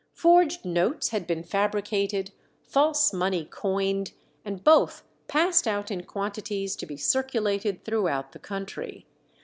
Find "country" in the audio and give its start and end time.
8.39-9.05